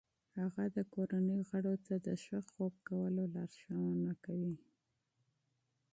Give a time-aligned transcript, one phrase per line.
[0.39, 4.55] هغه د کورنۍ غړو ته د ښه خوب کولو لارښوونه کوي.